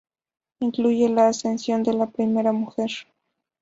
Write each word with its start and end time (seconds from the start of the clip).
Incluye 0.61 1.09
la 1.09 1.27
ascensión 1.27 1.83
de 1.83 1.93
la 1.93 2.09
primera 2.09 2.51
mujer. 2.51 2.89